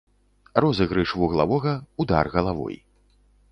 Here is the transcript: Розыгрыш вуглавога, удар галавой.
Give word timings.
Розыгрыш 0.63 1.09
вуглавога, 1.19 1.75
удар 2.05 2.25
галавой. 2.39 2.75